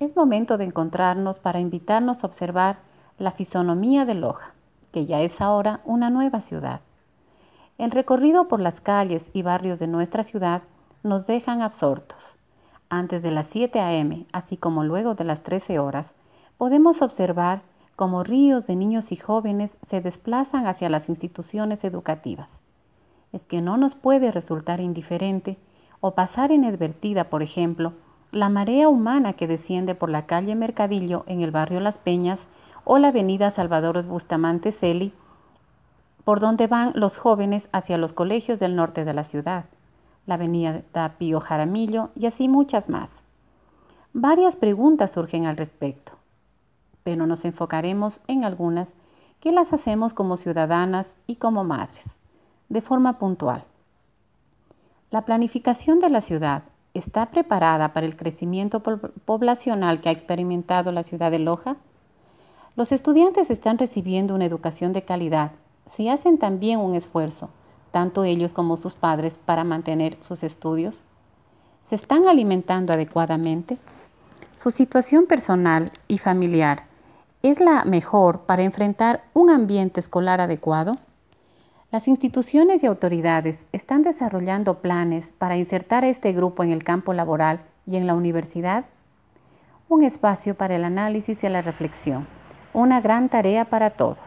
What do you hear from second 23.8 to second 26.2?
puede resultar indiferente o